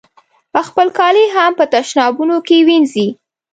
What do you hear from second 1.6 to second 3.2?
تشنابونو کې وینځي.